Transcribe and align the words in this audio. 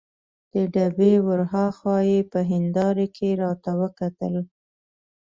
د 0.53 0.55
ډبې 0.73 1.13
ور 1.25 1.41
هاخوا 1.53 1.97
یې 2.11 2.19
په 2.31 2.39
هندارې 2.51 3.07
کې 3.15 3.29
راته 3.41 3.71
وکتل. 3.81 4.35